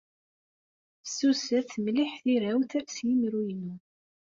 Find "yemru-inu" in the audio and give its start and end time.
3.07-3.75